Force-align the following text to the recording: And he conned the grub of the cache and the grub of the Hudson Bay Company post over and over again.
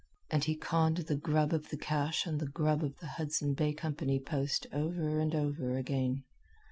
And 0.31 0.45
he 0.45 0.55
conned 0.55 0.97
the 0.97 1.15
grub 1.15 1.53
of 1.53 1.69
the 1.69 1.77
cache 1.77 2.25
and 2.25 2.39
the 2.39 2.47
grub 2.47 2.83
of 2.83 2.97
the 2.97 3.05
Hudson 3.05 3.53
Bay 3.53 3.71
Company 3.71 4.19
post 4.19 4.65
over 4.73 5.19
and 5.19 5.35
over 5.35 5.77
again. 5.77 6.23